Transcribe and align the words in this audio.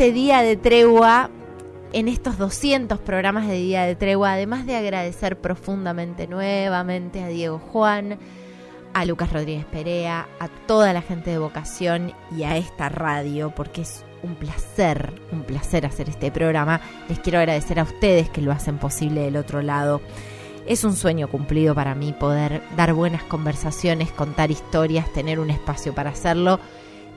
este 0.00 0.12
día 0.12 0.40
de 0.40 0.56
tregua, 0.56 1.28
en 1.92 2.08
estos 2.08 2.38
200 2.38 2.98
programas 3.00 3.46
de 3.46 3.56
día 3.56 3.82
de 3.82 3.96
tregua, 3.96 4.32
además 4.32 4.64
de 4.64 4.74
agradecer 4.74 5.38
profundamente 5.38 6.26
nuevamente 6.26 7.22
a 7.22 7.28
Diego 7.28 7.58
Juan, 7.58 8.18
a 8.94 9.04
Lucas 9.04 9.30
Rodríguez 9.30 9.66
Perea, 9.66 10.26
a 10.38 10.48
toda 10.48 10.94
la 10.94 11.02
gente 11.02 11.28
de 11.28 11.36
vocación 11.36 12.14
y 12.34 12.44
a 12.44 12.56
esta 12.56 12.88
radio, 12.88 13.52
porque 13.54 13.82
es 13.82 14.06
un 14.22 14.36
placer, 14.36 15.12
un 15.32 15.42
placer 15.42 15.84
hacer 15.84 16.08
este 16.08 16.30
programa. 16.30 16.80
Les 17.10 17.18
quiero 17.18 17.38
agradecer 17.38 17.78
a 17.78 17.82
ustedes 17.82 18.30
que 18.30 18.40
lo 18.40 18.52
hacen 18.52 18.78
posible 18.78 19.20
del 19.20 19.36
otro 19.36 19.60
lado. 19.60 20.00
Es 20.66 20.82
un 20.84 20.96
sueño 20.96 21.28
cumplido 21.28 21.74
para 21.74 21.94
mí 21.94 22.14
poder 22.14 22.62
dar 22.74 22.94
buenas 22.94 23.24
conversaciones, 23.24 24.10
contar 24.12 24.50
historias, 24.50 25.12
tener 25.12 25.38
un 25.38 25.50
espacio 25.50 25.94
para 25.94 26.08
hacerlo 26.08 26.58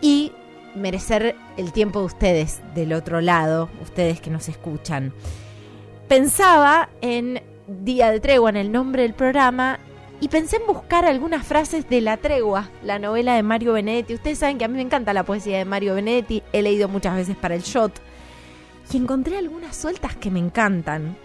y 0.00 0.30
merecer 0.74 1.36
el 1.56 1.72
tiempo 1.72 2.00
de 2.00 2.06
ustedes 2.06 2.60
del 2.74 2.92
otro 2.92 3.20
lado, 3.20 3.68
ustedes 3.82 4.20
que 4.20 4.30
nos 4.30 4.48
escuchan. 4.48 5.12
Pensaba 6.08 6.88
en 7.00 7.42
Día 7.66 8.10
de 8.10 8.20
Tregua, 8.20 8.50
en 8.50 8.56
el 8.56 8.72
nombre 8.72 9.02
del 9.02 9.14
programa, 9.14 9.78
y 10.20 10.28
pensé 10.28 10.56
en 10.56 10.66
buscar 10.66 11.04
algunas 11.04 11.46
frases 11.46 11.88
de 11.88 12.00
La 12.00 12.16
Tregua, 12.16 12.70
la 12.82 12.98
novela 12.98 13.34
de 13.34 13.42
Mario 13.42 13.74
Benedetti. 13.74 14.14
Ustedes 14.14 14.38
saben 14.38 14.58
que 14.58 14.64
a 14.64 14.68
mí 14.68 14.76
me 14.76 14.82
encanta 14.82 15.12
la 15.12 15.24
poesía 15.24 15.58
de 15.58 15.64
Mario 15.64 15.94
Benedetti, 15.94 16.42
he 16.52 16.62
leído 16.62 16.88
muchas 16.88 17.14
veces 17.14 17.36
para 17.36 17.54
el 17.54 17.62
shot, 17.62 17.92
y 18.90 18.96
encontré 18.96 19.36
algunas 19.36 19.76
sueltas 19.76 20.16
que 20.16 20.30
me 20.30 20.38
encantan. 20.38 21.16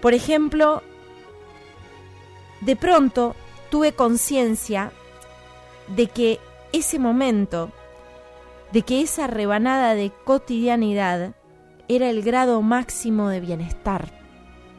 Por 0.00 0.14
ejemplo, 0.14 0.82
de 2.62 2.74
pronto 2.74 3.36
tuve 3.70 3.92
conciencia 3.92 4.92
de 5.88 6.06
que 6.06 6.40
ese 6.72 6.98
momento, 6.98 7.70
de 8.72 8.82
que 8.82 9.00
esa 9.00 9.26
rebanada 9.26 9.94
de 9.94 10.12
cotidianidad 10.24 11.34
era 11.88 12.08
el 12.08 12.22
grado 12.22 12.62
máximo 12.62 13.28
de 13.28 13.40
bienestar, 13.40 14.12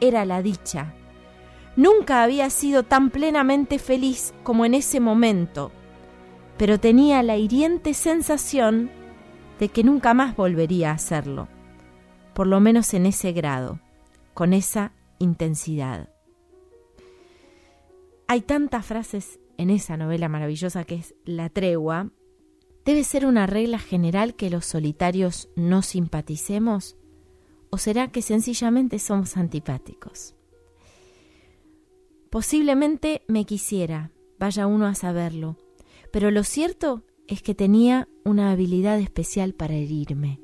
era 0.00 0.24
la 0.24 0.42
dicha. 0.42 0.94
Nunca 1.76 2.22
había 2.22 2.50
sido 2.50 2.82
tan 2.82 3.10
plenamente 3.10 3.78
feliz 3.78 4.34
como 4.42 4.64
en 4.64 4.74
ese 4.74 5.00
momento, 5.00 5.72
pero 6.56 6.78
tenía 6.78 7.22
la 7.22 7.36
hiriente 7.36 7.94
sensación 7.94 8.90
de 9.58 9.68
que 9.68 9.84
nunca 9.84 10.14
más 10.14 10.36
volvería 10.36 10.90
a 10.90 10.94
hacerlo, 10.94 11.48
por 12.34 12.46
lo 12.46 12.60
menos 12.60 12.94
en 12.94 13.06
ese 13.06 13.32
grado, 13.32 13.78
con 14.34 14.52
esa 14.52 14.92
intensidad. 15.18 16.08
Hay 18.26 18.40
tantas 18.40 18.86
frases 18.86 19.38
en 19.58 19.70
esa 19.70 19.96
novela 19.96 20.28
maravillosa 20.28 20.84
que 20.84 20.96
es 20.96 21.14
La 21.24 21.48
tregua. 21.48 22.10
¿Debe 22.84 23.04
ser 23.04 23.26
una 23.26 23.46
regla 23.46 23.78
general 23.78 24.34
que 24.34 24.50
los 24.50 24.66
solitarios 24.66 25.48
no 25.56 25.82
simpaticemos? 25.82 26.96
¿O 27.70 27.78
será 27.78 28.08
que 28.08 28.22
sencillamente 28.22 28.98
somos 28.98 29.36
antipáticos? 29.36 30.34
Posiblemente 32.30 33.22
me 33.28 33.44
quisiera, 33.44 34.10
vaya 34.38 34.66
uno 34.66 34.86
a 34.86 34.94
saberlo, 34.94 35.56
pero 36.12 36.30
lo 36.30 36.44
cierto 36.44 37.04
es 37.28 37.42
que 37.42 37.54
tenía 37.54 38.08
una 38.24 38.50
habilidad 38.50 38.98
especial 38.98 39.54
para 39.54 39.74
herirme. 39.74 40.40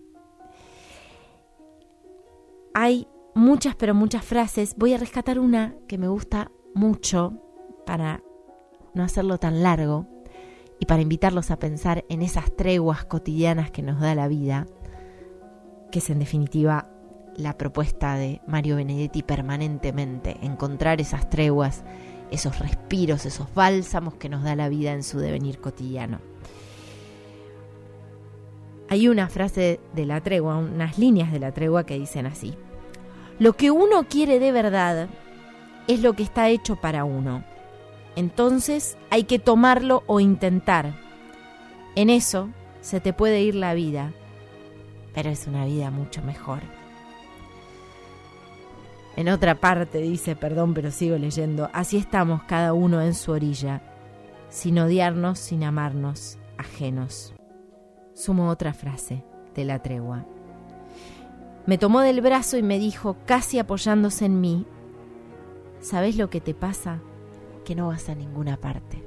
Hay 2.74 3.08
muchas, 3.34 3.74
pero 3.74 3.94
muchas 3.94 4.24
frases. 4.24 4.74
Voy 4.76 4.94
a 4.94 4.98
rescatar 4.98 5.38
una 5.38 5.74
que 5.88 5.98
me 5.98 6.08
gusta 6.08 6.50
mucho 6.74 7.42
para 7.86 8.22
no 8.94 9.02
hacerlo 9.02 9.38
tan 9.38 9.62
largo 9.62 10.06
y 10.80 10.86
para 10.86 11.02
invitarlos 11.02 11.50
a 11.50 11.58
pensar 11.58 12.04
en 12.08 12.22
esas 12.22 12.54
treguas 12.54 13.04
cotidianas 13.04 13.70
que 13.70 13.82
nos 13.82 14.00
da 14.00 14.14
la 14.14 14.28
vida, 14.28 14.66
que 15.90 15.98
es 15.98 16.10
en 16.10 16.18
definitiva 16.18 16.90
la 17.36 17.56
propuesta 17.56 18.16
de 18.16 18.40
Mario 18.46 18.76
Benedetti 18.76 19.22
permanentemente, 19.22 20.36
encontrar 20.42 21.00
esas 21.00 21.30
treguas, 21.30 21.84
esos 22.30 22.58
respiros, 22.58 23.26
esos 23.26 23.52
bálsamos 23.54 24.14
que 24.14 24.28
nos 24.28 24.42
da 24.42 24.56
la 24.56 24.68
vida 24.68 24.92
en 24.92 25.02
su 25.02 25.18
devenir 25.18 25.60
cotidiano. 25.60 26.20
Hay 28.90 29.08
una 29.08 29.28
frase 29.28 29.80
de 29.94 30.06
la 30.06 30.20
tregua, 30.20 30.56
unas 30.56 30.98
líneas 30.98 31.30
de 31.30 31.38
la 31.38 31.52
tregua 31.52 31.84
que 31.84 31.98
dicen 31.98 32.26
así. 32.26 32.54
Lo 33.38 33.52
que 33.52 33.70
uno 33.70 34.08
quiere 34.08 34.38
de 34.38 34.50
verdad 34.50 35.08
es 35.86 36.02
lo 36.02 36.14
que 36.14 36.22
está 36.22 36.48
hecho 36.48 36.76
para 36.76 37.04
uno. 37.04 37.44
Entonces 38.18 38.98
hay 39.10 39.22
que 39.22 39.38
tomarlo 39.38 40.02
o 40.08 40.18
intentar. 40.18 40.92
En 41.94 42.10
eso 42.10 42.48
se 42.80 42.98
te 42.98 43.12
puede 43.12 43.42
ir 43.42 43.54
la 43.54 43.74
vida, 43.74 44.12
pero 45.14 45.30
es 45.30 45.46
una 45.46 45.64
vida 45.66 45.92
mucho 45.92 46.20
mejor. 46.22 46.58
En 49.14 49.28
otra 49.28 49.54
parte 49.54 49.98
dice, 49.98 50.34
perdón, 50.34 50.74
pero 50.74 50.90
sigo 50.90 51.16
leyendo, 51.16 51.70
así 51.72 51.96
estamos 51.96 52.42
cada 52.42 52.72
uno 52.72 53.00
en 53.02 53.14
su 53.14 53.30
orilla, 53.30 53.82
sin 54.48 54.80
odiarnos, 54.80 55.38
sin 55.38 55.62
amarnos, 55.62 56.38
ajenos. 56.56 57.34
Sumo 58.14 58.48
otra 58.48 58.74
frase 58.74 59.22
de 59.54 59.64
la 59.64 59.80
tregua. 59.80 60.26
Me 61.66 61.78
tomó 61.78 62.00
del 62.00 62.20
brazo 62.20 62.56
y 62.56 62.64
me 62.64 62.80
dijo, 62.80 63.16
casi 63.26 63.60
apoyándose 63.60 64.24
en 64.24 64.40
mí, 64.40 64.66
¿sabes 65.78 66.16
lo 66.16 66.30
que 66.30 66.40
te 66.40 66.52
pasa? 66.52 67.00
Que 67.68 67.74
no 67.74 67.88
vas 67.88 68.08
a 68.08 68.14
ninguna 68.14 68.56
parte. 68.56 69.02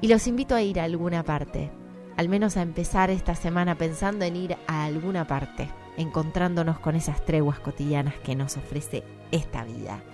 Y 0.00 0.06
los 0.06 0.28
invito 0.28 0.54
a 0.54 0.62
ir 0.62 0.78
a 0.78 0.84
alguna 0.84 1.24
parte, 1.24 1.72
al 2.16 2.28
menos 2.28 2.56
a 2.56 2.62
empezar 2.62 3.10
esta 3.10 3.34
semana 3.34 3.76
pensando 3.76 4.24
en 4.24 4.36
ir 4.36 4.56
a 4.68 4.84
alguna 4.84 5.26
parte, 5.26 5.68
encontrándonos 5.96 6.78
con 6.78 6.94
esas 6.94 7.24
treguas 7.24 7.58
cotidianas 7.58 8.14
que 8.22 8.36
nos 8.36 8.56
ofrece 8.56 9.02
esta 9.32 9.64
vida, 9.64 10.04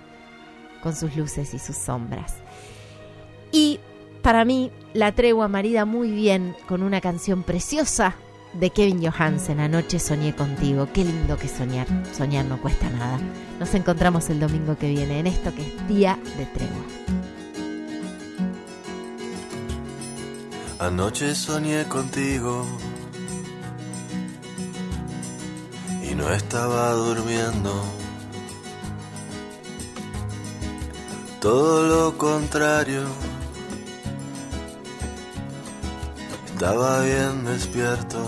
con 0.81 0.95
sus 0.95 1.15
luces 1.15 1.53
y 1.53 1.59
sus 1.59 1.77
sombras. 1.77 2.37
Y 3.51 3.79
para 4.23 4.43
mí, 4.43 4.71
la 4.95 5.11
tregua 5.11 5.47
marida 5.47 5.85
muy 5.85 6.09
bien 6.09 6.55
con 6.67 6.81
una 6.81 6.99
canción 6.99 7.43
preciosa 7.43 8.15
de 8.53 8.69
Kevin 8.69 9.01
Johansen, 9.03 9.59
Anoche 9.59 9.99
soñé 9.99 10.35
contigo. 10.35 10.87
Qué 10.93 11.03
lindo 11.03 11.37
que 11.37 11.47
soñar. 11.47 11.87
Soñar 12.15 12.45
no 12.45 12.61
cuesta 12.61 12.89
nada. 12.89 13.19
Nos 13.59 13.73
encontramos 13.75 14.29
el 14.29 14.39
domingo 14.39 14.77
que 14.77 14.89
viene 14.89 15.19
en 15.19 15.27
esto 15.27 15.53
que 15.53 15.61
es 15.61 15.87
Día 15.87 16.19
de 16.37 16.45
Tregua. 16.45 16.85
Anoche 20.79 21.35
soñé 21.35 21.85
contigo 21.85 22.65
y 26.09 26.15
no 26.15 26.29
estaba 26.31 26.91
durmiendo. 26.93 27.83
Todo 31.39 31.83
lo 31.83 32.17
contrario 32.17 33.03
Estaba 36.61 37.01
bien 37.01 37.43
despierto. 37.43 38.19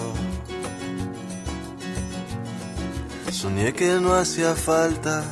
Soñé 3.32 3.74
que 3.74 4.00
no 4.02 4.16
hacía 4.16 4.56
falta 4.56 5.24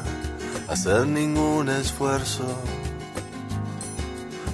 hacer 0.68 1.08
ningún 1.08 1.70
esfuerzo 1.70 2.46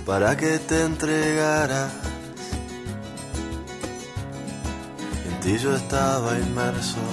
para 0.05 0.37
que 0.37 0.59
te 0.59 0.81
entregaras. 0.81 1.91
En 5.27 5.39
ti 5.41 5.57
yo 5.57 5.75
estaba 5.75 6.39
inmerso. 6.39 7.03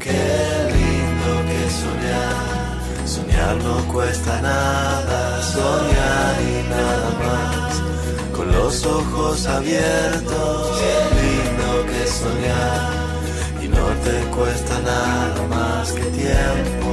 Qué 0.00 0.24
lindo 0.74 1.30
que 1.48 1.60
soñar. 1.82 3.06
Soñar 3.06 3.56
no 3.62 3.92
cuesta 3.92 4.40
nada. 4.40 5.42
Soñar 5.42 6.34
y 6.40 6.68
nada 6.70 7.10
más 7.20 7.97
con 8.38 8.52
los 8.52 8.86
ojos 8.86 9.46
abiertos. 9.46 10.80
Lindo 11.18 11.70
que 11.90 12.06
soñar 12.06 12.92
y 13.64 13.68
no 13.68 13.86
te 14.04 14.16
cuesta 14.36 14.78
nada 14.80 15.46
más 15.48 15.92
que 15.92 16.04
tiempo. 16.04 16.92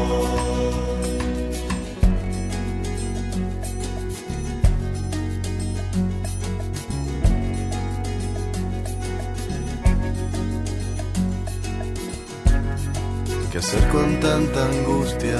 ¿Qué 13.51 13.59
hacer 13.59 13.87
con 13.89 14.19
tanta 14.19 14.65
angustia? 14.65 15.39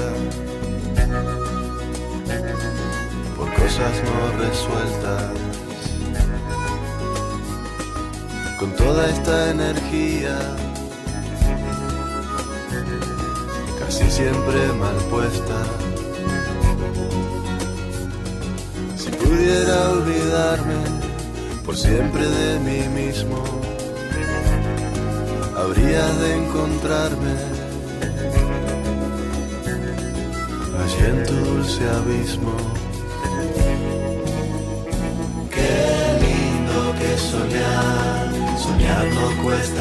Por 3.35 3.53
cosas 3.55 3.93
no 4.05 4.37
resueltas. 4.39 5.44
Con 8.59 8.71
toda 8.75 9.09
esta 9.09 9.51
energía, 9.51 10.37
casi 13.79 14.09
siempre 14.09 14.59
mal 14.79 14.95
puesta. 15.09 15.63
Si 18.97 19.09
pudiera 19.09 19.89
olvidarme 19.91 21.05
por 21.65 21.75
siempre 21.75 22.23
de 22.25 22.59
mí 22.59 23.01
mismo. 23.01 23.43
Habría 25.57 26.05
de 26.05 26.35
encontrarme 26.35 27.33
allí 30.83 31.05
en 31.05 31.23
tu 31.25 31.33
dulce 31.33 31.89
abismo. 31.89 32.84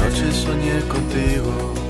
Anoche 0.00 0.32
soñé 0.32 0.80
contigo 0.88 1.83